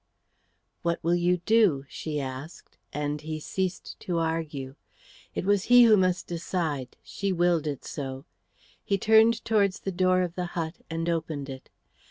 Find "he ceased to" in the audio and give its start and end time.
3.21-4.17